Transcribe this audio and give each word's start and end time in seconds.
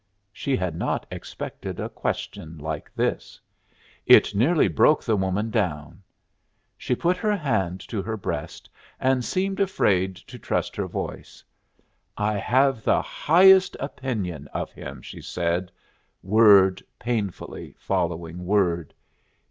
She 0.33 0.55
had 0.55 0.75
not 0.75 1.05
expected 1.11 1.79
a 1.79 1.87
question 1.87 2.57
like 2.57 2.91
this. 2.95 3.39
It 4.07 4.33
nearly 4.33 4.67
broke 4.67 5.03
the 5.03 5.15
woman 5.15 5.51
down. 5.51 6.01
She 6.75 6.95
put 6.95 7.17
her 7.17 7.35
hand 7.37 7.87
to 7.87 8.01
her 8.01 8.17
breast, 8.17 8.67
and 8.99 9.23
seemed 9.23 9.59
afraid 9.59 10.15
to 10.15 10.39
trust 10.39 10.75
her 10.75 10.87
voice. 10.87 11.43
"I 12.17 12.39
have 12.39 12.83
the 12.83 13.03
highest 13.03 13.77
opinion 13.79 14.47
of 14.55 14.71
him," 14.71 15.03
she 15.03 15.21
said, 15.21 15.71
word 16.23 16.81
painfully 16.97 17.75
following 17.77 18.43
word. 18.43 18.95